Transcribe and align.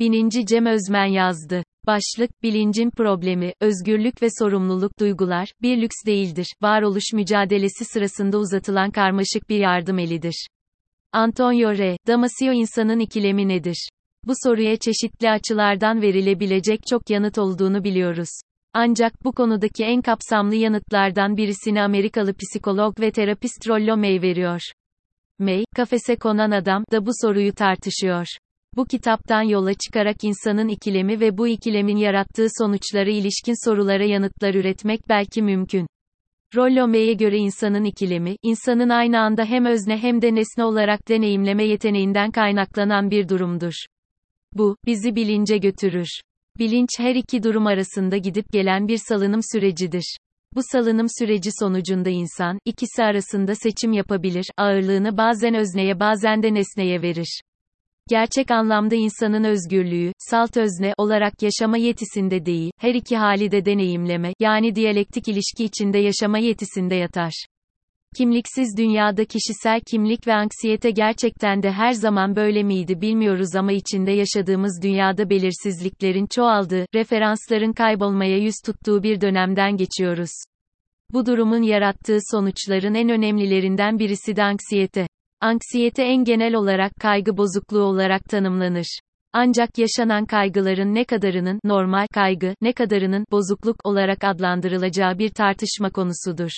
Bininci 0.00 0.46
Cem 0.46 0.66
Özmen 0.66 1.06
yazdı. 1.06 1.62
Başlık, 1.86 2.42
bilincin 2.42 2.90
problemi, 2.90 3.52
özgürlük 3.60 4.22
ve 4.22 4.28
sorumluluk 4.38 4.98
duygular, 5.00 5.52
bir 5.62 5.82
lüks 5.82 5.96
değildir, 6.06 6.46
varoluş 6.62 7.12
mücadelesi 7.12 7.84
sırasında 7.84 8.38
uzatılan 8.38 8.90
karmaşık 8.90 9.48
bir 9.48 9.58
yardım 9.58 9.98
elidir. 9.98 10.46
Antonio 11.12 11.72
R. 11.72 11.96
Damasio 12.06 12.52
insanın 12.52 12.98
ikilemi 12.98 13.48
nedir? 13.48 13.88
Bu 14.24 14.32
soruya 14.44 14.76
çeşitli 14.76 15.30
açılardan 15.30 16.02
verilebilecek 16.02 16.80
çok 16.90 17.10
yanıt 17.10 17.38
olduğunu 17.38 17.84
biliyoruz. 17.84 18.30
Ancak 18.74 19.24
bu 19.24 19.32
konudaki 19.32 19.84
en 19.84 20.02
kapsamlı 20.02 20.54
yanıtlardan 20.54 21.36
birisini 21.36 21.82
Amerikalı 21.82 22.34
psikolog 22.34 23.00
ve 23.00 23.10
terapist 23.10 23.68
Rollo 23.68 23.96
May 23.96 24.22
veriyor. 24.22 24.60
May, 25.38 25.64
kafese 25.76 26.16
konan 26.16 26.50
adam 26.50 26.84
da 26.92 27.06
bu 27.06 27.10
soruyu 27.22 27.52
tartışıyor. 27.54 28.26
Bu 28.76 28.86
kitaptan 28.86 29.42
yola 29.42 29.74
çıkarak 29.74 30.24
insanın 30.24 30.68
ikilemi 30.68 31.20
ve 31.20 31.38
bu 31.38 31.48
ikilemin 31.48 31.96
yarattığı 31.96 32.46
sonuçlara 32.58 33.10
ilişkin 33.10 33.66
sorulara 33.66 34.04
yanıtlar 34.04 34.54
üretmek 34.54 35.08
belki 35.08 35.42
mümkün. 35.42 35.86
Rollo 36.56 36.88
May'e 36.88 37.12
göre 37.12 37.36
insanın 37.36 37.84
ikilemi, 37.84 38.36
insanın 38.42 38.88
aynı 38.88 39.20
anda 39.20 39.44
hem 39.44 39.64
özne 39.64 39.98
hem 39.98 40.22
de 40.22 40.34
nesne 40.34 40.64
olarak 40.64 41.08
deneyimleme 41.08 41.64
yeteneğinden 41.64 42.30
kaynaklanan 42.30 43.10
bir 43.10 43.28
durumdur. 43.28 43.72
Bu, 44.52 44.76
bizi 44.86 45.16
bilince 45.16 45.58
götürür. 45.58 46.08
Bilinç 46.58 46.88
her 46.98 47.14
iki 47.14 47.42
durum 47.42 47.66
arasında 47.66 48.16
gidip 48.16 48.52
gelen 48.52 48.88
bir 48.88 48.98
salınım 49.08 49.40
sürecidir. 49.52 50.16
Bu 50.54 50.60
salınım 50.72 51.06
süreci 51.18 51.50
sonucunda 51.58 52.10
insan, 52.10 52.58
ikisi 52.64 53.02
arasında 53.02 53.54
seçim 53.54 53.92
yapabilir, 53.92 54.46
ağırlığını 54.56 55.16
bazen 55.16 55.54
özneye 55.54 56.00
bazen 56.00 56.42
de 56.42 56.54
nesneye 56.54 57.02
verir. 57.02 57.40
Gerçek 58.08 58.50
anlamda 58.50 58.94
insanın 58.94 59.44
özgürlüğü, 59.44 60.12
salt 60.18 60.56
özne 60.56 60.92
olarak 60.96 61.42
yaşama 61.42 61.76
yetisinde 61.76 62.46
değil, 62.46 62.70
her 62.78 62.94
iki 62.94 63.16
hali 63.16 63.50
de 63.50 63.64
deneyimleme, 63.64 64.32
yani 64.40 64.74
diyalektik 64.74 65.28
ilişki 65.28 65.64
içinde 65.64 65.98
yaşama 65.98 66.38
yetisinde 66.38 66.94
yatar. 66.94 67.32
Kimliksiz 68.16 68.76
dünyada 68.78 69.24
kişisel 69.24 69.80
kimlik 69.90 70.26
ve 70.26 70.34
anksiyete 70.34 70.90
gerçekten 70.90 71.62
de 71.62 71.72
her 71.72 71.92
zaman 71.92 72.36
böyle 72.36 72.62
miydi 72.62 73.00
bilmiyoruz 73.00 73.56
ama 73.56 73.72
içinde 73.72 74.12
yaşadığımız 74.12 74.80
dünyada 74.82 75.30
belirsizliklerin 75.30 76.26
çoğaldığı, 76.26 76.86
referansların 76.94 77.72
kaybolmaya 77.72 78.38
yüz 78.38 78.54
tuttuğu 78.64 79.02
bir 79.02 79.20
dönemden 79.20 79.76
geçiyoruz. 79.76 80.30
Bu 81.12 81.26
durumun 81.26 81.62
yarattığı 81.62 82.18
sonuçların 82.30 82.94
en 82.94 83.08
önemlilerinden 83.08 83.98
birisi 83.98 84.36
de 84.36 84.42
anksiyete. 84.42 85.06
Anksiyete 85.42 86.02
en 86.02 86.24
genel 86.24 86.54
olarak 86.54 86.92
kaygı 87.00 87.36
bozukluğu 87.36 87.82
olarak 87.82 88.24
tanımlanır. 88.24 89.00
Ancak 89.32 89.78
yaşanan 89.78 90.26
kaygıların 90.26 90.94
ne 90.94 91.04
kadarının 91.04 91.60
normal 91.64 92.06
kaygı, 92.12 92.54
ne 92.60 92.72
kadarının 92.72 93.24
bozukluk 93.30 93.76
olarak 93.84 94.24
adlandırılacağı 94.24 95.18
bir 95.18 95.28
tartışma 95.28 95.90
konusudur. 95.90 96.50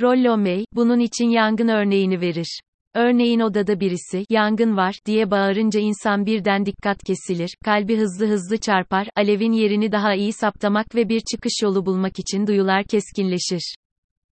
Rollo 0.00 0.38
May, 0.38 0.64
bunun 0.72 0.98
için 0.98 1.28
yangın 1.28 1.68
örneğini 1.68 2.20
verir. 2.20 2.60
Örneğin 2.94 3.40
odada 3.40 3.80
birisi, 3.80 4.24
yangın 4.30 4.76
var, 4.76 4.98
diye 5.06 5.30
bağırınca 5.30 5.80
insan 5.80 6.26
birden 6.26 6.66
dikkat 6.66 6.98
kesilir, 7.04 7.50
kalbi 7.64 7.96
hızlı 7.96 8.26
hızlı 8.26 8.58
çarpar, 8.58 9.08
alevin 9.16 9.52
yerini 9.52 9.92
daha 9.92 10.14
iyi 10.14 10.32
saptamak 10.32 10.94
ve 10.94 11.08
bir 11.08 11.20
çıkış 11.20 11.62
yolu 11.62 11.86
bulmak 11.86 12.18
için 12.18 12.46
duyular 12.46 12.84
keskinleşir. 12.84 13.74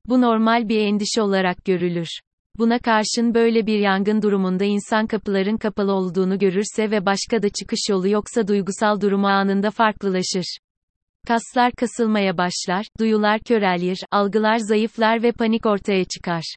Bu 0.07 0.21
normal 0.21 0.69
bir 0.69 0.81
endişe 0.81 1.23
olarak 1.23 1.65
görülür. 1.65 2.09
Buna 2.59 2.79
karşın 2.79 3.35
böyle 3.35 3.67
bir 3.67 3.79
yangın 3.79 4.23
durumunda 4.23 4.65
insan 4.65 5.07
kapıların 5.07 5.57
kapalı 5.57 5.93
olduğunu 5.93 6.39
görürse 6.39 6.91
ve 6.91 7.07
başka 7.07 7.43
da 7.43 7.49
çıkış 7.49 7.81
yolu 7.91 8.09
yoksa 8.09 8.49
duygusal 8.49 9.01
durumu 9.01 9.27
anında 9.27 9.71
farklılaşır. 9.71 10.59
Kaslar 11.27 11.73
kasılmaya 11.73 12.39
başlar, 12.39 12.87
duyular 13.01 13.41
körelir, 13.41 13.99
algılar 14.11 14.59
zayıflar 14.59 15.23
ve 15.23 15.33
panik 15.33 15.67
ortaya 15.67 16.05
çıkar. 16.05 16.55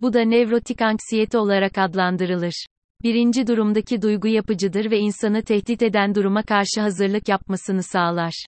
Bu 0.00 0.12
da 0.12 0.20
nevrotik 0.20 0.82
anksiyete 0.82 1.38
olarak 1.38 1.78
adlandırılır. 1.78 2.66
Birinci 3.02 3.46
durumdaki 3.46 4.02
duygu 4.02 4.28
yapıcıdır 4.28 4.90
ve 4.90 4.98
insanı 4.98 5.42
tehdit 5.42 5.82
eden 5.82 6.14
duruma 6.14 6.42
karşı 6.42 6.80
hazırlık 6.80 7.28
yapmasını 7.28 7.82
sağlar. 7.82 8.46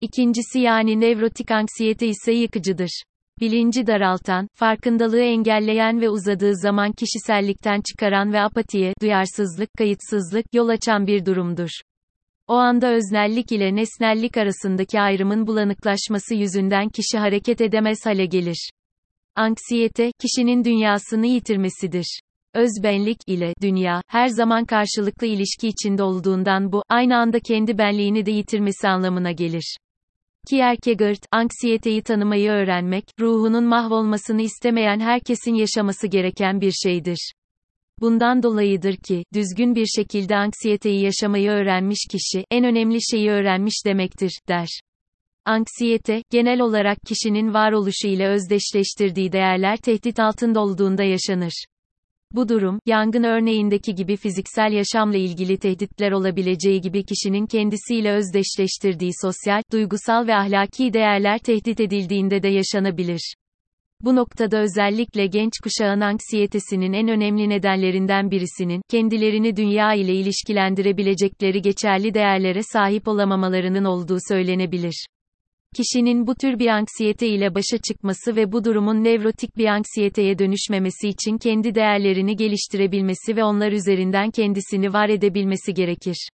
İkincisi 0.00 0.60
yani 0.60 1.00
nevrotik 1.00 1.50
anksiyete 1.50 2.06
ise 2.06 2.32
yıkıcıdır 2.32 3.02
bilinci 3.40 3.86
daraltan, 3.86 4.48
farkındalığı 4.54 5.20
engelleyen 5.20 6.00
ve 6.00 6.08
uzadığı 6.08 6.56
zaman 6.56 6.92
kişisellikten 6.92 7.80
çıkaran 7.80 8.32
ve 8.32 8.40
apatiye, 8.40 8.94
duyarsızlık, 9.02 9.68
kayıtsızlık, 9.78 10.46
yol 10.54 10.68
açan 10.68 11.06
bir 11.06 11.26
durumdur. 11.26 11.70
O 12.48 12.54
anda 12.54 12.92
öznellik 12.92 13.52
ile 13.52 13.76
nesnellik 13.76 14.36
arasındaki 14.36 15.00
ayrımın 15.00 15.46
bulanıklaşması 15.46 16.34
yüzünden 16.34 16.88
kişi 16.88 17.18
hareket 17.18 17.60
edemez 17.60 17.98
hale 18.04 18.26
gelir. 18.26 18.70
Anksiyete, 19.36 20.12
kişinin 20.20 20.64
dünyasını 20.64 21.26
yitirmesidir. 21.26 22.20
Özbenlik 22.54 23.18
ile 23.26 23.54
dünya 23.62 24.02
her 24.06 24.28
zaman 24.28 24.64
karşılıklı 24.64 25.26
ilişki 25.26 25.68
içinde 25.68 26.02
olduğundan 26.02 26.72
bu 26.72 26.82
aynı 26.88 27.16
anda 27.16 27.40
kendi 27.40 27.78
benliğini 27.78 28.26
de 28.26 28.30
yitirmesi 28.30 28.88
anlamına 28.88 29.32
gelir. 29.32 29.76
Kierkegaard, 30.48 31.22
anksiyeteyi 31.32 32.02
tanımayı 32.02 32.50
öğrenmek, 32.50 33.04
ruhunun 33.20 33.64
mahvolmasını 33.64 34.42
istemeyen 34.42 35.00
herkesin 35.00 35.54
yaşaması 35.54 36.06
gereken 36.06 36.60
bir 36.60 36.72
şeydir. 36.72 37.32
Bundan 38.00 38.42
dolayıdır 38.42 38.96
ki, 38.96 39.24
düzgün 39.34 39.74
bir 39.74 39.86
şekilde 39.86 40.36
anksiyeteyi 40.36 41.04
yaşamayı 41.04 41.50
öğrenmiş 41.50 42.06
kişi, 42.10 42.44
en 42.50 42.64
önemli 42.64 42.98
şeyi 43.10 43.30
öğrenmiş 43.30 43.74
demektir, 43.86 44.40
der. 44.48 44.68
Anksiyete, 45.44 46.22
genel 46.30 46.60
olarak 46.60 46.98
kişinin 47.06 47.54
varoluşu 47.54 48.08
ile 48.08 48.28
özdeşleştirdiği 48.28 49.32
değerler 49.32 49.76
tehdit 49.76 50.20
altında 50.20 50.60
olduğunda 50.60 51.02
yaşanır. 51.02 51.64
Bu 52.32 52.48
durum, 52.48 52.78
yangın 52.86 53.22
örneğindeki 53.22 53.94
gibi 53.94 54.16
fiziksel 54.16 54.72
yaşamla 54.72 55.16
ilgili 55.16 55.58
tehditler 55.58 56.12
olabileceği 56.12 56.80
gibi 56.80 57.04
kişinin 57.04 57.46
kendisiyle 57.46 58.12
özdeşleştirdiği 58.12 59.10
sosyal, 59.22 59.62
duygusal 59.72 60.26
ve 60.26 60.34
ahlaki 60.34 60.92
değerler 60.92 61.38
tehdit 61.38 61.80
edildiğinde 61.80 62.42
de 62.42 62.48
yaşanabilir. 62.48 63.34
Bu 64.00 64.16
noktada 64.16 64.58
özellikle 64.58 65.26
genç 65.26 65.52
kuşağın 65.62 66.00
anksiyetesinin 66.00 66.92
en 66.92 67.08
önemli 67.08 67.48
nedenlerinden 67.48 68.30
birisinin, 68.30 68.82
kendilerini 68.90 69.56
dünya 69.56 69.94
ile 69.94 70.14
ilişkilendirebilecekleri 70.14 71.62
geçerli 71.62 72.14
değerlere 72.14 72.60
sahip 72.62 73.08
olamamalarının 73.08 73.84
olduğu 73.84 74.18
söylenebilir. 74.28 75.06
Kişinin 75.76 76.26
bu 76.26 76.34
tür 76.34 76.58
bir 76.58 76.66
anksiyete 76.66 77.28
ile 77.28 77.54
başa 77.54 77.78
çıkması 77.88 78.36
ve 78.36 78.52
bu 78.52 78.64
durumun 78.64 79.04
nevrotik 79.04 79.56
bir 79.56 79.66
anksiyeteye 79.66 80.38
dönüşmemesi 80.38 81.08
için 81.08 81.38
kendi 81.38 81.74
değerlerini 81.74 82.36
geliştirebilmesi 82.36 83.36
ve 83.36 83.44
onlar 83.44 83.72
üzerinden 83.72 84.30
kendisini 84.30 84.92
var 84.92 85.08
edebilmesi 85.08 85.74
gerekir. 85.74 86.28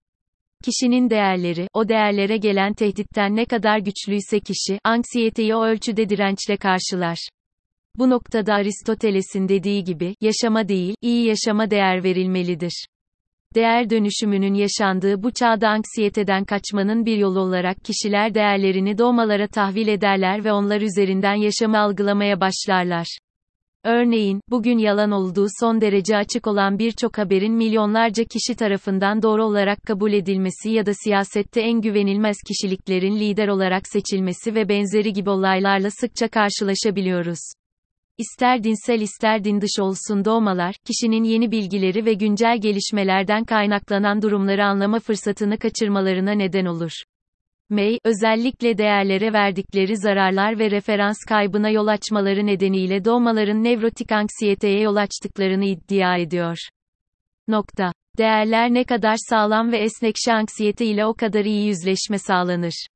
Kişinin 0.64 1.10
değerleri, 1.10 1.68
o 1.74 1.90
değerlere 1.90 2.38
gelen 2.38 2.74
tehditten 2.74 3.36
ne 3.36 3.46
kadar 3.46 3.80
güçlüyse 3.80 4.40
kişi, 4.40 4.80
anksiyeteyi 4.84 5.56
o 5.56 5.66
ölçüde 5.66 6.10
dirençle 6.10 6.58
karşılar. 6.58 7.18
Bu 7.96 8.10
noktada 8.10 8.54
Aristoteles'in 8.54 9.48
dediği 9.48 9.84
gibi, 9.84 10.16
yaşama 10.22 10.68
değil, 10.68 10.96
iyi 11.02 11.28
yaşama 11.28 11.72
değer 11.72 12.04
verilmelidir 12.04 12.86
değer 13.56 13.90
dönüşümünün 13.90 14.53
yaşandığı 14.53 15.24
bu 15.24 15.31
çağda 15.31 15.69
anksiyeteden 15.69 16.46
kaçmanın 16.46 17.06
bir 17.06 17.18
yolu 17.18 17.40
olarak 17.40 17.78
kişiler 17.84 18.34
değerlerini 18.34 18.97
doğmalara 18.97 19.47
tahvil 19.47 19.88
ederler 19.88 20.46
ve 20.46 20.52
onlar 20.52 20.81
üzerinden 20.81 21.36
yaşamı 21.36 21.80
algılamaya 21.80 22.41
başlarlar. 22.41 23.18
Örneğin, 23.86 24.41
bugün 24.50 24.78
yalan 24.78 25.12
olduğu 25.12 25.47
son 25.59 25.81
derece 25.81 26.18
açık 26.18 26.47
olan 26.47 26.80
birçok 26.80 27.18
haberin 27.18 27.53
milyonlarca 27.53 28.24
kişi 28.24 28.56
tarafından 28.56 29.22
doğru 29.22 29.44
olarak 29.44 29.80
kabul 29.88 30.14
edilmesi 30.14 30.70
ya 30.70 30.85
da 30.85 30.91
siyasette 30.94 31.61
en 31.61 31.82
güvenilmez 31.82 32.38
kişiliklerin 32.47 33.20
lider 33.20 33.47
olarak 33.47 33.88
seçilmesi 33.88 34.55
ve 34.55 34.70
benzeri 34.70 35.14
gibi 35.14 35.29
olaylarla 35.29 35.90
sıkça 35.91 36.28
karşılaşabiliyoruz. 36.28 37.40
İster 38.18 38.64
dinsel 38.64 39.02
ister 39.02 39.44
din 39.44 39.62
dış 39.62 39.80
olsun 39.80 40.26
doğmalar, 40.26 40.76
kişinin 40.86 41.24
yeni 41.24 41.52
bilgileri 41.52 42.06
ve 42.06 42.14
güncel 42.14 42.62
gelişmelerden 42.62 43.44
kaynaklanan 43.44 44.22
durumları 44.22 44.66
anlama 44.66 45.00
fırsatını 45.00 45.58
kaçırmalarına 45.58 46.32
neden 46.32 46.66
olur. 46.66 46.92
May, 47.70 47.98
özellikle 48.04 48.78
değerlere 48.78 49.34
verdikleri 49.34 49.98
zararlar 49.98 50.60
ve 50.60 50.72
referans 50.72 51.18
kaybına 51.28 51.70
yol 51.70 51.88
açmaları 51.88 52.46
nedeniyle 52.46 53.06
doğmaların 53.06 53.64
nevrotik 53.64 54.12
anksiyeteye 54.12 54.80
yol 54.82 54.96
açtıklarını 54.96 55.66
iddia 55.66 56.18
ediyor. 56.18 56.58
Nokta. 57.48 57.94
Değerler 58.18 58.74
ne 58.74 58.84
kadar 58.84 59.16
sağlam 59.30 59.72
ve 59.72 59.78
esnekşe 59.78 60.34
anksiyete 60.34 60.86
ile 60.86 61.06
o 61.06 61.14
kadar 61.14 61.46
iyi 61.46 61.68
yüzleşme 61.68 62.18
sağlanır. 62.18 62.88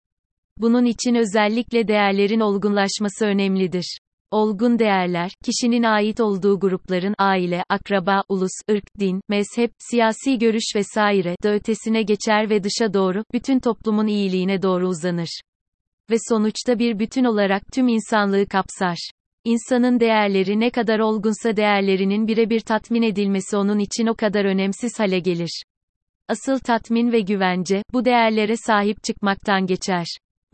Bunun 0.58 0.86
için 0.86 1.16
özellikle 1.16 1.88
değerlerin 1.88 2.40
olgunlaşması 2.40 3.26
önemlidir. 3.26 4.00
Olgun 4.32 4.80
değerler, 4.80 5.32
kişinin 5.46 5.84
ait 5.84 6.20
olduğu 6.20 6.60
grupların 6.60 7.16
aile, 7.18 7.64
akraba, 7.70 8.24
ulus, 8.30 8.52
ırk, 8.72 9.00
din, 9.00 9.22
mezhep, 9.30 9.72
siyasi 9.80 10.38
görüş 10.38 10.76
vesaire 10.76 11.36
da 11.44 11.54
ötesine 11.54 12.02
geçer 12.02 12.50
ve 12.50 12.64
dışa 12.64 12.94
doğru, 12.94 13.24
bütün 13.34 13.60
toplumun 13.60 14.08
iyiliğine 14.08 14.62
doğru 14.62 14.88
uzanır. 14.88 15.42
Ve 16.10 16.16
sonuçta 16.30 16.80
bir 16.80 17.00
bütün 17.00 17.24
olarak 17.24 17.64
tüm 17.74 17.88
insanlığı 17.88 18.46
kapsar. 18.48 18.98
İnsanın 19.44 20.00
değerleri 20.00 20.60
ne 20.60 20.70
kadar 20.70 21.00
olgunsa 21.00 21.56
değerlerinin 21.58 22.28
birebir 22.28 22.60
tatmin 22.60 23.02
edilmesi 23.02 23.58
onun 23.58 23.80
için 23.80 24.08
o 24.08 24.16
kadar 24.16 24.46
önemsiz 24.46 25.00
hale 25.00 25.20
gelir. 25.20 25.64
Asıl 26.28 26.60
tatmin 26.60 27.12
ve 27.12 27.20
güvence, 27.20 27.84
bu 27.94 28.06
değerlere 28.06 28.58
sahip 28.58 29.04
çıkmaktan 29.04 29.66
geçer. 29.66 30.06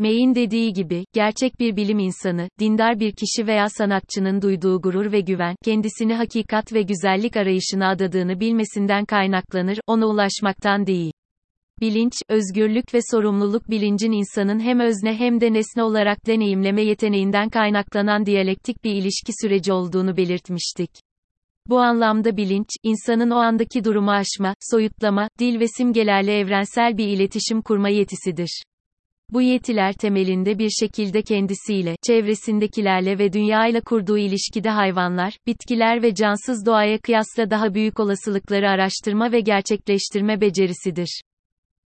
May'in 0.03 0.35
dediği 0.35 0.73
gibi, 0.73 1.05
gerçek 1.13 1.59
bir 1.59 1.75
bilim 1.75 1.99
insanı, 1.99 2.49
dindar 2.59 2.99
bir 2.99 3.11
kişi 3.11 3.47
veya 3.47 3.69
sanatçının 3.69 4.41
duyduğu 4.41 4.81
gurur 4.81 5.11
ve 5.11 5.19
güven, 5.21 5.55
kendisini 5.65 6.13
hakikat 6.13 6.73
ve 6.73 6.81
güzellik 6.81 7.37
arayışına 7.37 7.89
adadığını 7.89 8.39
bilmesinden 8.39 9.05
kaynaklanır, 9.05 9.79
ona 9.87 10.05
ulaşmaktan 10.05 10.87
değil. 10.87 11.11
Bilinç, 11.81 12.13
özgürlük 12.29 12.93
ve 12.93 12.99
sorumluluk 13.11 13.69
bilincin 13.69 14.11
insanın 14.11 14.59
hem 14.59 14.79
özne 14.79 15.13
hem 15.13 15.41
de 15.41 15.53
nesne 15.53 15.83
olarak 15.83 16.27
deneyimleme 16.27 16.81
yeteneğinden 16.81 17.49
kaynaklanan 17.49 18.25
diyalektik 18.25 18.83
bir 18.83 18.93
ilişki 18.93 19.31
süreci 19.41 19.73
olduğunu 19.73 20.17
belirtmiştik. 20.17 20.91
Bu 21.67 21.79
anlamda 21.79 22.37
bilinç, 22.37 22.67
insanın 22.83 23.29
o 23.29 23.35
andaki 23.35 23.83
durumu 23.83 24.11
aşma, 24.11 24.55
soyutlama, 24.71 25.27
dil 25.39 25.59
ve 25.59 25.65
simgelerle 25.67 26.39
evrensel 26.39 26.97
bir 26.97 27.07
iletişim 27.07 27.61
kurma 27.61 27.89
yetisidir. 27.89 28.63
Bu 29.33 29.41
yetiler 29.41 29.93
temelinde 29.93 30.59
bir 30.59 30.69
şekilde 30.69 31.21
kendisiyle, 31.21 31.95
çevresindekilerle 32.07 33.19
ve 33.19 33.33
dünyayla 33.33 33.81
kurduğu 33.81 34.17
ilişkide 34.17 34.69
hayvanlar, 34.69 35.37
bitkiler 35.47 36.03
ve 36.03 36.15
cansız 36.15 36.65
doğaya 36.65 36.97
kıyasla 36.97 37.49
daha 37.49 37.73
büyük 37.73 37.99
olasılıkları 37.99 38.69
araştırma 38.69 39.31
ve 39.31 39.39
gerçekleştirme 39.39 40.41
becerisidir. 40.41 41.21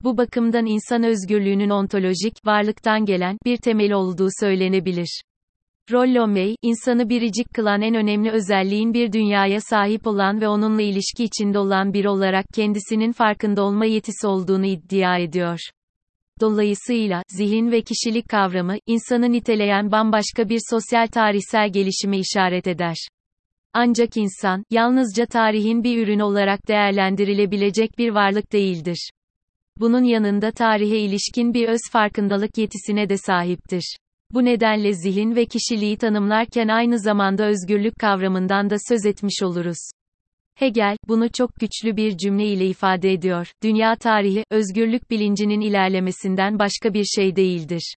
Bu 0.02 0.18
bakımdan 0.18 0.66
insan 0.66 1.02
özgürlüğünün 1.02 1.70
ontolojik, 1.70 2.46
varlıktan 2.46 3.04
gelen, 3.04 3.38
bir 3.44 3.56
temel 3.56 3.92
olduğu 3.92 4.28
söylenebilir. 4.40 5.22
Rollo 5.92 6.28
May, 6.28 6.54
insanı 6.62 7.08
biricik 7.08 7.54
kılan 7.54 7.82
en 7.82 7.94
önemli 7.94 8.30
özelliğin 8.30 8.94
bir 8.94 9.12
dünyaya 9.12 9.60
sahip 9.60 10.06
olan 10.06 10.40
ve 10.40 10.48
onunla 10.48 10.82
ilişki 10.82 11.24
içinde 11.24 11.58
olan 11.58 11.92
biri 11.92 12.08
olarak 12.08 12.46
kendisinin 12.54 13.12
farkında 13.12 13.62
olma 13.62 13.84
yetisi 13.84 14.26
olduğunu 14.26 14.66
iddia 14.66 15.18
ediyor. 15.18 15.58
Dolayısıyla, 16.40 17.22
zihin 17.28 17.72
ve 17.72 17.82
kişilik 17.82 18.28
kavramı, 18.28 18.76
insanı 18.86 19.32
niteleyen 19.32 19.92
bambaşka 19.92 20.48
bir 20.48 20.60
sosyal 20.70 21.06
tarihsel 21.06 21.72
gelişime 21.72 22.18
işaret 22.18 22.66
eder. 22.66 22.96
Ancak 23.72 24.16
insan, 24.16 24.64
yalnızca 24.70 25.26
tarihin 25.26 25.84
bir 25.84 26.02
ürünü 26.02 26.22
olarak 26.22 26.68
değerlendirilebilecek 26.68 27.98
bir 27.98 28.10
varlık 28.10 28.52
değildir. 28.52 29.10
Bunun 29.76 30.04
yanında 30.04 30.50
tarihe 30.50 30.98
ilişkin 30.98 31.54
bir 31.54 31.68
öz 31.68 31.80
farkındalık 31.92 32.58
yetisine 32.58 33.08
de 33.08 33.16
sahiptir. 33.16 33.96
Bu 34.32 34.44
nedenle 34.44 34.92
zihin 34.92 35.36
ve 35.36 35.46
kişiliği 35.46 35.96
tanımlarken 35.96 36.68
aynı 36.68 36.98
zamanda 36.98 37.44
özgürlük 37.46 37.98
kavramından 37.98 38.70
da 38.70 38.76
söz 38.88 39.06
etmiş 39.06 39.42
oluruz. 39.42 39.90
Hegel, 40.56 40.96
bunu 41.08 41.28
çok 41.32 41.54
güçlü 41.54 41.96
bir 41.96 42.16
cümle 42.16 42.46
ile 42.46 42.66
ifade 42.66 43.12
ediyor. 43.12 43.52
Dünya 43.62 43.96
tarihi, 43.96 44.44
özgürlük 44.50 45.10
bilincinin 45.10 45.60
ilerlemesinden 45.60 46.58
başka 46.58 46.94
bir 46.94 47.04
şey 47.04 47.36
değildir. 47.36 47.94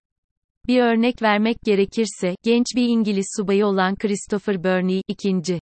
Bir 0.66 0.80
örnek 0.80 1.22
vermek 1.22 1.56
gerekirse, 1.64 2.34
genç 2.42 2.66
bir 2.76 2.88
İngiliz 2.88 3.26
subayı 3.36 3.66
olan 3.66 3.96
Christopher 3.96 4.64
Burney, 4.64 5.02
2. 5.08 5.58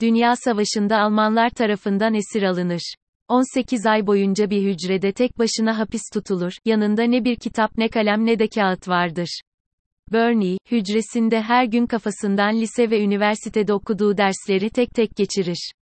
Dünya 0.00 0.36
Savaşı'nda 0.36 0.98
Almanlar 0.98 1.50
tarafından 1.50 2.14
esir 2.14 2.42
alınır. 2.42 2.94
18 3.28 3.86
ay 3.86 4.06
boyunca 4.06 4.50
bir 4.50 4.62
hücrede 4.62 5.12
tek 5.12 5.38
başına 5.38 5.78
hapis 5.78 6.02
tutulur, 6.12 6.52
yanında 6.64 7.02
ne 7.02 7.24
bir 7.24 7.36
kitap 7.36 7.78
ne 7.78 7.88
kalem 7.88 8.26
ne 8.26 8.38
de 8.38 8.48
kağıt 8.48 8.88
vardır. 8.88 9.40
Burney, 10.12 10.58
hücresinde 10.70 11.42
her 11.42 11.64
gün 11.64 11.86
kafasından 11.86 12.60
lise 12.60 12.90
ve 12.90 13.00
üniversitede 13.02 13.72
okuduğu 13.72 14.16
dersleri 14.16 14.70
tek 14.70 14.90
tek 14.90 15.16
geçirir. 15.16 15.72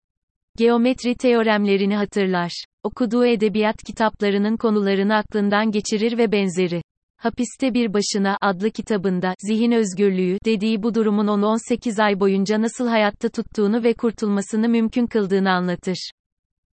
Geometri 0.59 1.15
teoremlerini 1.15 1.97
hatırlar. 1.97 2.65
Okuduğu 2.83 3.27
edebiyat 3.27 3.77
kitaplarının 3.87 4.56
konularını 4.56 5.17
aklından 5.17 5.71
geçirir 5.71 6.19
ve 6.19 6.33
benzeri. 6.33 6.83
Hapiste 7.17 7.75
Bir 7.75 7.95
Başına 7.95 8.39
adlı 8.41 8.71
kitabında 8.71 9.35
zihin 9.39 9.73
özgürlüğü 9.73 10.39
dediği 10.45 10.83
bu 10.83 10.95
durumun 10.95 11.27
onu 11.27 11.47
18 11.47 12.01
ay 12.01 12.21
boyunca 12.21 12.62
nasıl 12.62 12.89
hayatta 12.89 13.29
tuttuğunu 13.29 13.85
ve 13.85 13.95
kurtulmasını 13.95 14.69
mümkün 14.69 15.06
kıldığını 15.06 15.51
anlatır. 15.51 16.11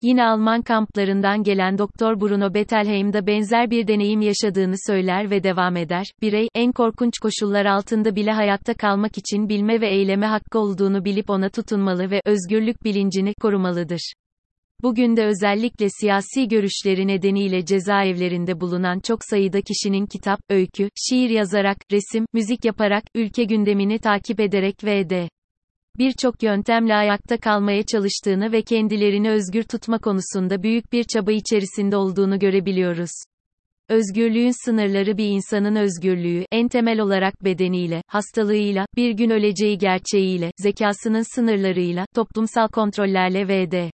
Yine 0.02 0.26
Alman 0.26 0.62
kamplarından 0.62 1.44
gelen 1.44 1.78
Doktor 1.78 2.22
Bruno 2.22 2.54
Bettelheim 2.54 3.14
da 3.14 3.28
benzer 3.28 3.72
bir 3.72 3.88
deneyim 3.88 4.22
yaşadığını 4.22 4.76
söyler 4.88 5.32
ve 5.32 5.44
devam 5.44 5.78
eder. 5.78 6.06
Birey, 6.22 6.48
en 6.56 6.72
korkunç 6.72 7.14
koşullar 7.22 7.66
altında 7.66 8.16
bile 8.16 8.32
hayatta 8.32 8.74
kalmak 8.74 9.18
için 9.18 9.50
bilme 9.50 9.82
ve 9.82 9.90
eyleme 9.90 10.26
hakkı 10.26 10.60
olduğunu 10.60 11.06
bilip 11.06 11.30
ona 11.30 11.50
tutunmalı 11.50 12.12
ve 12.12 12.22
özgürlük 12.26 12.84
bilincini 12.84 13.34
korumalıdır. 13.42 14.14
Bugün 14.84 15.18
de 15.18 15.26
özellikle 15.26 15.88
siyasi 15.90 16.48
görüşleri 16.48 17.08
nedeniyle 17.08 17.66
cezaevlerinde 17.66 18.62
bulunan 18.62 19.00
çok 19.00 19.20
sayıda 19.30 19.62
kişinin 19.62 20.06
kitap, 20.06 20.40
öykü, 20.50 20.90
şiir 20.96 21.30
yazarak, 21.30 21.78
resim, 21.92 22.26
müzik 22.34 22.66
yaparak, 22.66 23.04
ülke 23.16 23.44
gündemini 23.44 24.00
takip 24.00 24.40
ederek 24.40 24.84
ve 24.84 25.10
de 25.10 25.30
birçok 25.98 26.44
yöntemle 26.44 26.96
ayakta 26.96 27.38
kalmaya 27.38 27.84
çalıştığını 27.84 28.52
ve 28.52 28.62
kendilerini 28.62 29.30
özgür 29.30 29.64
tutma 29.64 29.98
konusunda 29.98 30.64
büyük 30.64 30.94
bir 30.94 31.04
çaba 31.04 31.32
içerisinde 31.32 31.98
olduğunu 31.98 32.40
görebiliyoruz. 32.40 33.12
Özgürlüğün 33.90 34.66
sınırları 34.66 35.18
bir 35.18 35.26
insanın 35.26 35.76
özgürlüğü, 35.76 36.46
en 36.52 36.68
temel 36.68 37.00
olarak 37.00 37.44
bedeniyle, 37.44 38.02
hastalığıyla, 38.08 38.86
bir 38.96 39.12
gün 39.12 39.30
öleceği 39.30 39.78
gerçeğiyle, 39.78 40.52
zekasının 40.58 41.36
sınırlarıyla, 41.36 42.06
toplumsal 42.16 42.68
kontrollerle 42.68 43.48
ve 43.48 43.72
de 43.72 43.92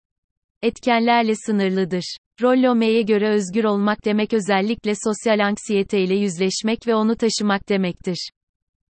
etkenlerle 0.61 1.35
sınırlıdır. 1.35 2.17
Rollo 2.41 2.75
May'e 2.75 3.01
göre 3.01 3.29
özgür 3.29 3.63
olmak 3.63 4.05
demek 4.05 4.33
özellikle 4.33 4.93
sosyal 5.03 5.39
anksiyeteyle 5.39 6.15
yüzleşmek 6.15 6.87
ve 6.87 6.95
onu 6.95 7.15
taşımak 7.15 7.69
demektir. 7.69 8.29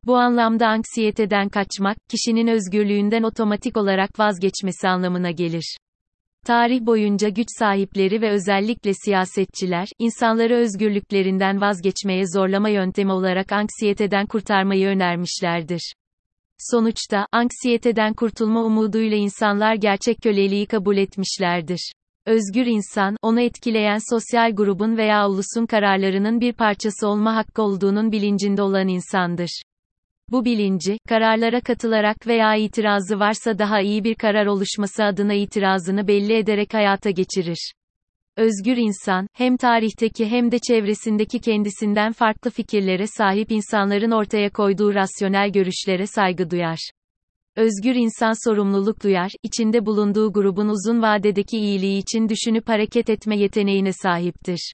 Bu 0.07 0.17
anlamda 0.17 0.69
anksiyeteden 0.69 1.49
kaçmak, 1.49 1.97
kişinin 2.09 2.47
özgürlüğünden 2.47 3.23
otomatik 3.23 3.77
olarak 3.77 4.19
vazgeçmesi 4.19 4.89
anlamına 4.89 5.31
gelir. 5.31 5.77
Tarih 6.47 6.81
boyunca 6.81 7.29
güç 7.29 7.47
sahipleri 7.59 8.23
ve 8.23 8.31
özellikle 8.31 8.95
siyasetçiler, 8.95 9.89
insanları 9.99 10.55
özgürlüklerinden 10.55 11.61
vazgeçmeye 11.61 12.25
zorlama 12.35 12.69
yöntemi 12.69 13.13
olarak 13.13 13.53
anksiyeteden 13.53 14.27
kurtarmayı 14.27 14.89
önermişlerdir. 14.89 15.93
Sonuçta, 16.59 17.27
anksiyeteden 17.33 18.15
kurtulma 18.15 18.65
umuduyla 18.65 19.17
insanlar 19.17 19.75
gerçek 19.75 20.23
köleliği 20.23 20.67
kabul 20.67 20.97
etmişlerdir. 20.97 21.93
Özgür 22.27 22.67
insan, 22.67 23.17
onu 23.23 23.41
etkileyen 23.41 23.99
sosyal 24.11 24.55
grubun 24.55 24.97
veya 24.97 25.29
ulusun 25.29 25.67
kararlarının 25.67 26.41
bir 26.41 26.53
parçası 26.53 27.09
olma 27.09 27.37
hakkı 27.37 27.63
olduğunun 27.63 28.13
bilincinde 28.13 28.63
olan 28.63 28.89
insandır. 28.89 29.63
Bu 30.33 30.45
bilinci, 30.45 30.99
kararlara 31.09 31.61
katılarak 31.61 32.27
veya 32.27 32.57
itirazı 32.57 33.21
varsa 33.21 33.59
daha 33.59 33.81
iyi 33.81 34.05
bir 34.05 34.15
karar 34.15 34.47
oluşması 34.47 35.05
adına 35.05 35.35
itirazını 35.35 36.09
belli 36.09 36.37
ederek 36.37 36.75
hayata 36.75 37.11
geçirir. 37.11 37.73
Özgür 38.37 38.77
insan, 38.77 39.27
hem 39.33 39.57
tarihteki 39.57 40.27
hem 40.27 40.53
de 40.53 40.59
çevresindeki 40.59 41.41
kendisinden 41.41 42.13
farklı 42.13 42.51
fikirlere 42.51 43.07
sahip 43.07 43.53
insanların 43.53 44.11
ortaya 44.11 44.51
koyduğu 44.51 44.95
rasyonel 44.95 45.53
görüşlere 45.53 46.07
saygı 46.07 46.51
duyar. 46.51 46.91
Özgür 47.57 47.95
insan 47.95 48.49
sorumluluk 48.49 49.03
duyar, 49.03 49.31
içinde 49.43 49.87
bulunduğu 49.87 50.33
grubun 50.33 50.69
uzun 50.69 51.03
vadedeki 51.03 51.59
iyiliği 51.59 51.99
için 51.99 52.29
düşünüp 52.29 52.69
hareket 52.69 53.11
etme 53.11 53.39
yeteneğine 53.39 53.93
sahiptir. 53.93 54.73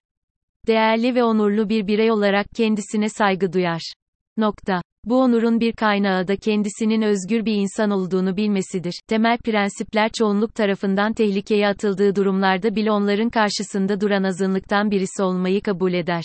Değerli 0.66 1.14
ve 1.14 1.24
onurlu 1.24 1.68
bir 1.68 1.86
birey 1.86 2.10
olarak 2.10 2.46
kendisine 2.56 3.08
saygı 3.08 3.52
duyar. 3.52 3.92
Nokta. 4.38 4.82
Bu 5.04 5.20
onurun 5.22 5.60
bir 5.60 5.72
kaynağı 5.72 6.28
da 6.28 6.36
kendisinin 6.36 7.02
özgür 7.02 7.44
bir 7.44 7.54
insan 7.54 7.90
olduğunu 7.90 8.36
bilmesidir. 8.36 9.00
Temel 9.08 9.38
prensipler 9.38 10.10
çoğunluk 10.18 10.54
tarafından 10.54 11.12
tehlikeye 11.12 11.68
atıldığı 11.68 12.16
durumlarda 12.16 12.76
bile 12.76 12.92
onların 12.92 13.30
karşısında 13.30 14.00
duran 14.00 14.22
azınlıktan 14.22 14.90
birisi 14.90 15.22
olmayı 15.22 15.62
kabul 15.62 15.92
eder. 15.92 16.24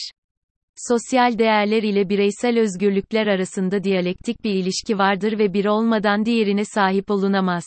Sosyal 0.76 1.38
değerler 1.38 1.84
ile 1.84 2.10
bireysel 2.10 2.60
özgürlükler 2.60 3.28
arasında 3.28 3.84
diyalektik 3.84 4.44
bir 4.44 4.54
ilişki 4.54 4.98
vardır 4.98 5.40
ve 5.40 5.54
biri 5.54 5.70
olmadan 5.70 6.26
diğerine 6.26 6.66
sahip 6.66 7.12
olunamaz. 7.12 7.64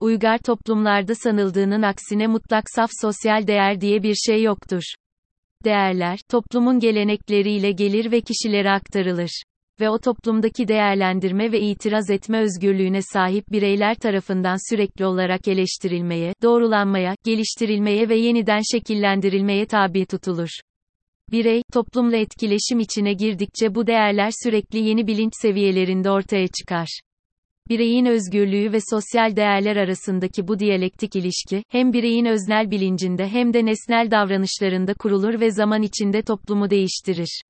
Uygar 0.00 0.38
toplumlarda 0.38 1.14
sanıldığının 1.14 1.82
aksine 1.82 2.26
mutlak 2.26 2.64
saf 2.74 2.90
sosyal 3.02 3.46
değer 3.46 3.80
diye 3.80 4.02
bir 4.02 4.14
şey 4.14 4.42
yoktur. 4.42 4.82
Değerler, 5.64 6.18
toplumun 6.28 6.78
gelenekleriyle 6.78 7.72
gelir 7.72 8.12
ve 8.12 8.20
kişilere 8.20 8.70
aktarılır. 8.70 9.42
Ve 9.80 9.90
o 9.90 9.98
toplumdaki 9.98 10.68
değerlendirme 10.68 11.52
ve 11.52 11.60
itiraz 11.60 12.10
etme 12.10 12.40
özgürlüğüne 12.40 13.02
sahip 13.02 13.52
bireyler 13.52 13.94
tarafından 13.94 14.70
sürekli 14.70 15.06
olarak 15.06 15.48
eleştirilmeye, 15.48 16.34
doğrulanmaya, 16.42 17.14
geliştirilmeye 17.24 18.08
ve 18.08 18.16
yeniden 18.16 18.60
şekillendirilmeye 18.72 19.66
tabi 19.66 20.06
tutulur. 20.06 20.50
Birey, 21.32 21.62
toplumla 21.72 22.16
etkileşim 22.16 22.80
içine 22.80 23.12
girdikçe 23.12 23.74
bu 23.74 23.86
değerler 23.86 24.30
sürekli 24.42 24.78
yeni 24.78 25.06
bilinç 25.06 25.32
seviyelerinde 25.42 26.10
ortaya 26.10 26.46
çıkar. 26.48 27.00
Bireyin 27.68 28.04
özgürlüğü 28.04 28.72
ve 28.72 28.78
sosyal 28.90 29.36
değerler 29.36 29.76
arasındaki 29.76 30.48
bu 30.48 30.58
diyalektik 30.58 31.16
ilişki, 31.16 31.64
hem 31.68 31.92
bireyin 31.92 32.24
öznel 32.24 32.70
bilincinde 32.70 33.28
hem 33.28 33.54
de 33.54 33.64
nesnel 33.64 34.10
davranışlarında 34.10 34.94
kurulur 34.94 35.40
ve 35.40 35.50
zaman 35.50 35.82
içinde 35.82 36.22
toplumu 36.22 36.70
değiştirir. 36.70 37.42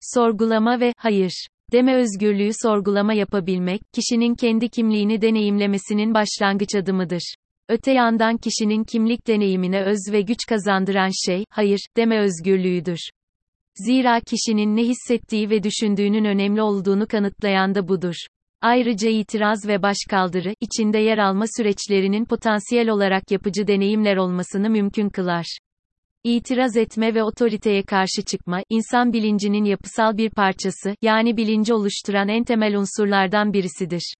Sorgulama 0.00 0.80
ve 0.80 0.92
hayır 0.96 1.46
deme 1.74 1.94
özgürlüğü 1.94 2.50
sorgulama 2.62 3.14
yapabilmek, 3.14 3.80
kişinin 3.92 4.34
kendi 4.34 4.68
kimliğini 4.68 5.20
deneyimlemesinin 5.20 6.14
başlangıç 6.14 6.74
adımıdır. 6.74 7.34
Öte 7.68 7.92
yandan 7.92 8.36
kişinin 8.36 8.84
kimlik 8.84 9.26
deneyimine 9.26 9.82
öz 9.82 9.98
ve 10.12 10.20
güç 10.20 10.38
kazandıran 10.48 11.10
şey, 11.26 11.44
hayır, 11.50 11.80
deme 11.96 12.20
özgürlüğüdür. 12.20 12.98
Zira 13.76 14.20
kişinin 14.20 14.76
ne 14.76 14.82
hissettiği 14.82 15.50
ve 15.50 15.62
düşündüğünün 15.62 16.24
önemli 16.24 16.62
olduğunu 16.62 17.06
kanıtlayan 17.06 17.74
da 17.74 17.88
budur. 17.88 18.14
Ayrıca 18.62 19.08
itiraz 19.08 19.68
ve 19.68 19.82
başkaldırı, 19.82 20.54
içinde 20.60 20.98
yer 20.98 21.18
alma 21.18 21.44
süreçlerinin 21.56 22.24
potansiyel 22.24 22.88
olarak 22.88 23.30
yapıcı 23.30 23.66
deneyimler 23.66 24.16
olmasını 24.16 24.70
mümkün 24.70 25.08
kılar. 25.08 25.58
İtiraz 26.24 26.76
etme 26.76 27.14
ve 27.14 27.22
otoriteye 27.22 27.82
karşı 27.82 28.22
çıkma, 28.26 28.62
insan 28.70 29.12
bilincinin 29.12 29.64
yapısal 29.64 30.16
bir 30.16 30.30
parçası, 30.30 30.94
yani 31.02 31.36
bilinci 31.36 31.74
oluşturan 31.74 32.28
en 32.28 32.44
temel 32.44 32.76
unsurlardan 32.76 33.52
birisidir. 33.52 34.14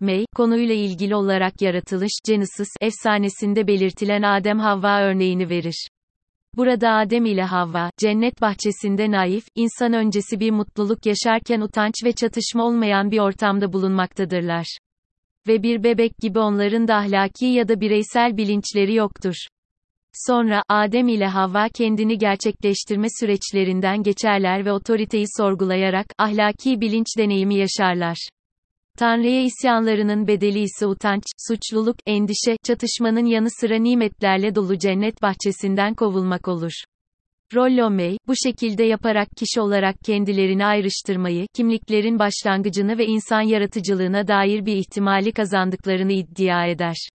May, 0.00 0.24
konuyla 0.36 0.74
ilgili 0.74 1.14
olarak 1.14 1.62
yaratılış, 1.62 2.12
Genesis, 2.26 2.68
efsanesinde 2.80 3.66
belirtilen 3.66 4.22
Adem-Havva 4.22 5.02
örneğini 5.02 5.48
verir. 5.50 5.88
Burada 6.56 6.90
Adem 6.90 7.26
ile 7.26 7.42
Havva, 7.42 7.90
cennet 7.98 8.40
bahçesinde 8.40 9.10
naif, 9.10 9.44
insan 9.54 9.92
öncesi 9.92 10.40
bir 10.40 10.50
mutluluk 10.50 11.06
yaşarken 11.06 11.60
utanç 11.60 11.94
ve 12.04 12.12
çatışma 12.12 12.64
olmayan 12.64 13.10
bir 13.10 13.18
ortamda 13.18 13.72
bulunmaktadırlar. 13.72 14.78
Ve 15.48 15.62
bir 15.62 15.82
bebek 15.82 16.18
gibi 16.18 16.38
onların 16.38 16.88
da 16.88 16.96
ahlaki 16.96 17.46
ya 17.46 17.68
da 17.68 17.80
bireysel 17.80 18.36
bilinçleri 18.36 18.94
yoktur. 18.94 19.34
Sonra, 20.14 20.62
Adem 20.68 21.08
ile 21.08 21.26
Havva 21.26 21.68
kendini 21.68 22.18
gerçekleştirme 22.18 23.06
süreçlerinden 23.20 24.02
geçerler 24.02 24.64
ve 24.64 24.72
otoriteyi 24.72 25.26
sorgulayarak, 25.36 26.06
ahlaki 26.18 26.80
bilinç 26.80 27.06
deneyimi 27.18 27.54
yaşarlar. 27.54 28.28
Tanrı'ya 28.98 29.42
isyanlarının 29.42 30.26
bedeli 30.26 30.60
ise 30.60 30.86
utanç, 30.86 31.22
suçluluk, 31.48 31.96
endişe, 32.06 32.56
çatışmanın 32.64 33.26
yanı 33.26 33.48
sıra 33.60 33.76
nimetlerle 33.76 34.54
dolu 34.54 34.78
cennet 34.78 35.22
bahçesinden 35.22 35.94
kovulmak 35.94 36.48
olur. 36.48 36.72
Rollo 37.54 37.90
May, 37.90 38.16
bu 38.26 38.32
şekilde 38.44 38.84
yaparak 38.84 39.28
kişi 39.36 39.60
olarak 39.60 39.96
kendilerini 40.04 40.66
ayrıştırmayı, 40.66 41.46
kimliklerin 41.54 42.18
başlangıcını 42.18 42.98
ve 42.98 43.06
insan 43.06 43.40
yaratıcılığına 43.40 44.28
dair 44.28 44.66
bir 44.66 44.76
ihtimali 44.76 45.32
kazandıklarını 45.32 46.12
iddia 46.12 46.66
eder. 46.66 47.08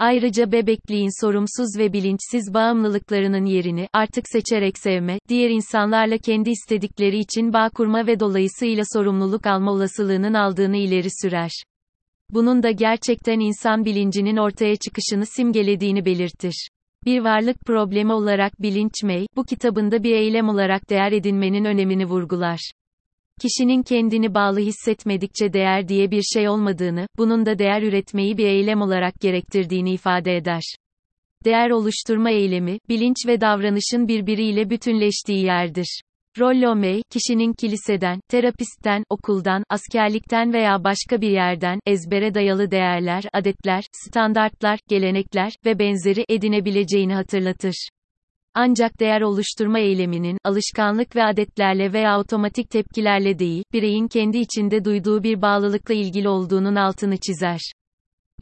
Ayrıca 0.00 0.52
bebekliğin 0.52 1.24
sorumsuz 1.24 1.78
ve 1.78 1.92
bilinçsiz 1.92 2.54
bağımlılıklarının 2.54 3.44
yerini, 3.44 3.88
artık 3.92 4.24
seçerek 4.28 4.78
sevme, 4.78 5.18
diğer 5.28 5.50
insanlarla 5.50 6.18
kendi 6.18 6.50
istedikleri 6.50 7.18
için 7.18 7.52
bağ 7.52 7.68
kurma 7.68 8.06
ve 8.06 8.20
dolayısıyla 8.20 8.84
sorumluluk 8.92 9.46
alma 9.46 9.72
olasılığının 9.72 10.34
aldığını 10.34 10.76
ileri 10.76 11.08
sürer. 11.22 11.50
Bunun 12.30 12.62
da 12.62 12.70
gerçekten 12.70 13.40
insan 13.40 13.84
bilincinin 13.84 14.36
ortaya 14.36 14.76
çıkışını 14.76 15.26
simgelediğini 15.26 16.04
belirtir. 16.04 16.68
Bir 17.04 17.20
varlık 17.20 17.60
problemi 17.66 18.12
olarak 18.12 18.62
bilinç 18.62 19.02
May, 19.02 19.26
bu 19.36 19.44
kitabında 19.44 20.02
bir 20.02 20.14
eylem 20.14 20.48
olarak 20.48 20.90
değer 20.90 21.12
edinmenin 21.12 21.64
önemini 21.64 22.06
vurgular 22.06 22.70
kişinin 23.40 23.82
kendini 23.82 24.34
bağlı 24.34 24.60
hissetmedikçe 24.60 25.52
değer 25.52 25.88
diye 25.88 26.10
bir 26.10 26.22
şey 26.22 26.48
olmadığını, 26.48 27.06
bunun 27.18 27.46
da 27.46 27.58
değer 27.58 27.82
üretmeyi 27.82 28.38
bir 28.38 28.46
eylem 28.46 28.80
olarak 28.82 29.14
gerektirdiğini 29.20 29.92
ifade 29.92 30.36
eder. 30.36 30.62
Değer 31.44 31.70
oluşturma 31.70 32.30
eylemi, 32.30 32.78
bilinç 32.88 33.16
ve 33.26 33.40
davranışın 33.40 34.08
birbiriyle 34.08 34.70
bütünleştiği 34.70 35.44
yerdir. 35.44 36.00
Rollo 36.38 36.76
May, 36.76 37.02
kişinin 37.10 37.52
kiliseden, 37.52 38.20
terapistten, 38.28 39.04
okuldan, 39.10 39.64
askerlikten 39.70 40.52
veya 40.52 40.84
başka 40.84 41.20
bir 41.20 41.30
yerden, 41.30 41.80
ezbere 41.86 42.34
dayalı 42.34 42.70
değerler, 42.70 43.24
adetler, 43.32 43.84
standartlar, 43.92 44.78
gelenekler 44.88 45.52
ve 45.64 45.78
benzeri 45.78 46.24
edinebileceğini 46.28 47.14
hatırlatır. 47.14 47.88
Ancak 48.60 49.00
değer 49.00 49.20
oluşturma 49.20 49.78
eyleminin, 49.78 50.38
alışkanlık 50.44 51.16
ve 51.16 51.24
adetlerle 51.24 51.92
veya 51.92 52.20
otomatik 52.20 52.70
tepkilerle 52.70 53.38
değil, 53.38 53.64
bireyin 53.72 54.08
kendi 54.08 54.38
içinde 54.38 54.84
duyduğu 54.84 55.22
bir 55.22 55.42
bağlılıkla 55.42 55.94
ilgili 55.94 56.28
olduğunun 56.28 56.74
altını 56.74 57.16
çizer. 57.16 57.60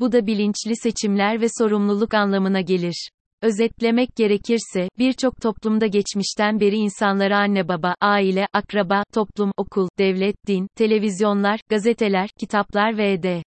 Bu 0.00 0.12
da 0.12 0.26
bilinçli 0.26 0.76
seçimler 0.76 1.40
ve 1.40 1.46
sorumluluk 1.58 2.14
anlamına 2.14 2.60
gelir. 2.60 3.10
Özetlemek 3.42 4.16
gerekirse, 4.16 4.88
birçok 4.98 5.40
toplumda 5.42 5.86
geçmişten 5.86 6.60
beri 6.60 6.76
insanlara 6.76 7.38
anne 7.38 7.68
baba, 7.68 7.94
aile, 8.00 8.46
akraba, 8.52 9.02
toplum, 9.14 9.52
okul, 9.56 9.88
devlet, 9.98 10.36
din, 10.46 10.68
televizyonlar, 10.76 11.60
gazeteler, 11.68 12.28
kitaplar 12.40 12.98
ve 12.98 13.12
ed. 13.12 13.42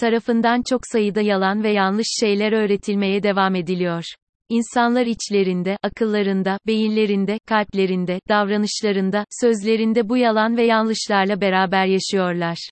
tarafından 0.00 0.62
çok 0.70 0.80
sayıda 0.86 1.20
yalan 1.20 1.62
ve 1.62 1.72
yanlış 1.72 2.08
şeyler 2.20 2.52
öğretilmeye 2.52 3.22
devam 3.22 3.54
ediliyor. 3.54 4.04
İnsanlar 4.48 5.06
içlerinde, 5.06 5.76
akıllarında, 5.82 6.58
beyinlerinde, 6.66 7.38
kalplerinde, 7.46 8.20
davranışlarında, 8.28 9.24
sözlerinde 9.40 10.08
bu 10.08 10.16
yalan 10.16 10.56
ve 10.56 10.62
yanlışlarla 10.62 11.40
beraber 11.40 11.86
yaşıyorlar. 11.86 12.68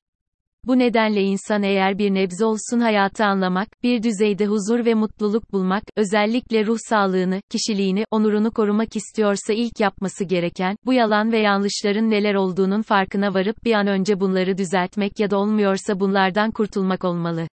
Bu 0.67 0.79
nedenle 0.79 1.23
insan 1.23 1.62
eğer 1.62 1.99
bir 1.99 2.14
nebze 2.14 2.45
olsun 2.45 2.81
hayatı 2.81 3.25
anlamak, 3.25 3.69
bir 3.83 4.02
düzeyde 4.02 4.47
huzur 4.47 4.85
ve 4.85 4.95
mutluluk 4.95 5.52
bulmak, 5.52 5.83
özellikle 5.97 6.67
ruh 6.67 6.79
sağlığını, 6.88 7.41
kişiliğini, 7.50 8.05
onurunu 8.11 8.50
korumak 8.50 8.97
istiyorsa 8.97 9.52
ilk 9.52 9.81
yapması 9.81 10.25
gereken, 10.25 10.76
bu 10.87 10.93
yalan 10.93 11.33
ve 11.33 11.38
yanlışların 11.38 12.11
neler 12.11 12.35
olduğunun 12.35 12.83
farkına 12.83 13.35
varıp 13.35 13.64
bir 13.64 13.73
an 13.73 13.87
önce 13.87 14.21
bunları 14.21 14.59
düzeltmek 14.59 15.21
ya 15.21 15.31
da 15.31 15.38
olmuyorsa 15.38 16.00
bunlardan 16.00 16.50
kurtulmak 16.50 17.05
olmalı. 17.05 17.49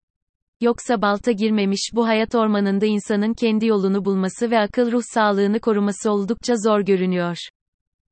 Yoksa 0.62 1.02
balta 1.02 1.32
girmemiş 1.32 1.92
bu 1.94 2.08
hayat 2.08 2.36
ormanında 2.36 2.86
insanın 2.86 3.34
kendi 3.34 3.66
yolunu 3.66 4.06
bulması 4.06 4.52
ve 4.52 4.60
akıl 4.60 4.92
ruh 4.92 5.02
sağlığını 5.14 5.60
koruması 5.60 6.12
oldukça 6.12 6.56
zor 6.58 6.80
görünüyor. 6.80 7.38